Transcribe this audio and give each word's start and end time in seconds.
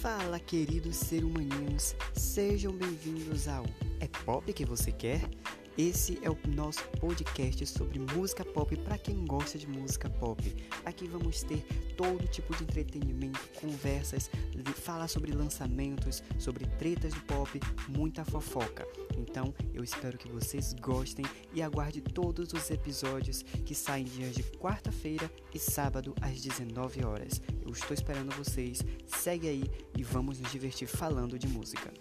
Fala, 0.00 0.40
queridos 0.40 0.96
seres 0.96 1.24
humaninhos, 1.24 1.94
sejam 2.14 2.72
bem-vindos 2.72 3.46
ao 3.46 3.66
É 4.00 4.08
Pop 4.24 4.50
que 4.50 4.64
você 4.64 4.90
quer? 4.90 5.20
Esse 5.78 6.18
é 6.22 6.28
o 6.28 6.36
nosso 6.48 6.82
podcast 6.98 7.64
sobre 7.66 7.98
música 7.98 8.44
pop 8.44 8.76
para 8.76 8.98
quem 8.98 9.24
gosta 9.24 9.56
de 9.56 9.68
música 9.68 10.10
pop. 10.10 10.42
Aqui 10.84 11.06
vamos 11.06 11.42
ter 11.42 11.64
todo 11.96 12.26
tipo 12.26 12.54
de 12.56 12.64
entretenimento, 12.64 13.40
conversas, 13.60 14.28
falar 14.74 15.06
sobre 15.06 15.32
lançamentos, 15.32 16.22
sobre 16.38 16.66
tretas 16.66 17.14
do 17.14 17.20
pop, 17.20 17.60
muita 17.88 18.24
fofoca. 18.24 18.86
Então 19.16 19.54
eu 19.72 19.84
espero 19.84 20.18
que 20.18 20.28
vocês 20.28 20.74
gostem 20.74 21.24
e 21.54 21.62
aguarde 21.62 22.00
todos 22.00 22.52
os 22.52 22.70
episódios 22.70 23.42
que 23.42 23.74
saem 23.74 24.04
dias 24.04 24.34
de 24.34 24.42
quarta-feira 24.42 25.30
e 25.54 25.58
sábado 25.58 26.14
às 26.20 26.40
19 26.40 27.04
horas. 27.04 27.40
Eu 27.64 27.70
estou 27.70 27.94
esperando 27.94 28.34
vocês. 28.36 28.82
Segue 29.06 29.48
aí 29.48 29.70
e 29.96 30.02
vamos 30.02 30.40
nos 30.40 30.50
divertir 30.50 30.88
falando 30.88 31.38
de 31.38 31.46
música. 31.46 31.92